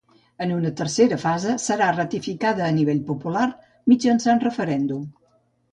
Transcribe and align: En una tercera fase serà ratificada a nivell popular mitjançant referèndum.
En 0.45 0.53
una 0.53 0.69
tercera 0.79 1.19
fase 1.23 1.57
serà 1.65 1.91
ratificada 1.97 2.67
a 2.69 2.73
nivell 2.79 3.05
popular 3.11 3.47
mitjançant 3.95 4.45
referèndum. 4.51 5.11